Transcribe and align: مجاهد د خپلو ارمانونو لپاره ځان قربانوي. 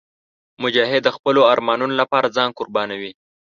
مجاهد 0.63 1.01
د 1.05 1.09
خپلو 1.15 1.41
ارمانونو 1.53 1.93
لپاره 2.01 2.33
ځان 2.35 2.49
قربانوي. 2.59 3.11